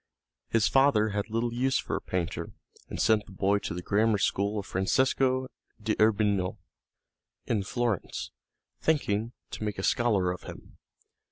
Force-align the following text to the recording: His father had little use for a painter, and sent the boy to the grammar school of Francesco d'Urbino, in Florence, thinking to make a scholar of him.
His 0.49 0.67
father 0.67 1.09
had 1.09 1.29
little 1.29 1.53
use 1.53 1.77
for 1.77 1.95
a 1.95 2.01
painter, 2.01 2.53
and 2.89 2.99
sent 2.99 3.27
the 3.27 3.31
boy 3.31 3.59
to 3.59 3.75
the 3.75 3.83
grammar 3.83 4.17
school 4.17 4.57
of 4.57 4.65
Francesco 4.65 5.45
d'Urbino, 5.79 6.57
in 7.45 7.61
Florence, 7.61 8.31
thinking 8.79 9.33
to 9.51 9.63
make 9.63 9.77
a 9.77 9.83
scholar 9.83 10.31
of 10.31 10.41
him. 10.41 10.79